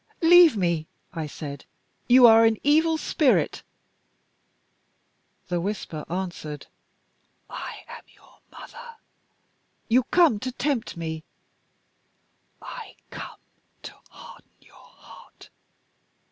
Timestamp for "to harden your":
13.83-14.73